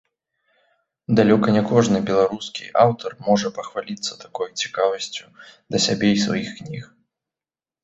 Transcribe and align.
Далёка 1.19 1.47
не 1.57 1.61
кожны 1.71 1.97
беларускі 2.07 2.71
аўтар 2.85 3.11
можна 3.29 3.53
пахваліцца 3.59 4.19
такой 4.25 4.49
цікавасцю 4.65 5.25
да 5.75 5.85
сябе 5.87 6.13
і 6.17 6.19
сваіх 6.27 6.49
кніг. 6.61 6.83